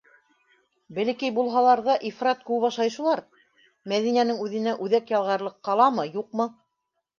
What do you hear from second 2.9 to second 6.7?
шулар- Мәҙинәнең үҙенә үҙәк ялғарлыҡ ҡаламы, юҡмы?